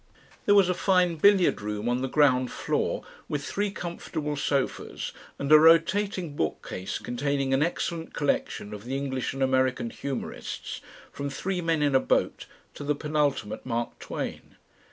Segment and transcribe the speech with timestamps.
[0.47, 5.51] There was a fine billiard room on the ground floor with three comfortable sofas and
[5.51, 11.61] a rotating bookcase containing an excellent collection of the English and American humorists from THREE
[11.61, 14.55] MEN IN A BOAT to the penultimate Mark Twain.